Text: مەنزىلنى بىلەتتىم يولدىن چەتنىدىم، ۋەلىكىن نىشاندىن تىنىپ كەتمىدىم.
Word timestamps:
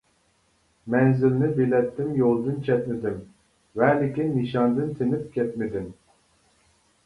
مەنزىلنى 0.95 1.49
بىلەتتىم 1.59 2.09
يولدىن 2.21 2.57
چەتنىدىم، 2.69 3.21
ۋەلىكىن 3.83 4.35
نىشاندىن 4.41 4.93
تىنىپ 4.99 5.33
كەتمىدىم. 5.41 5.91